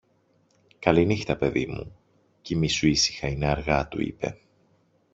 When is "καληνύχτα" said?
0.79-1.37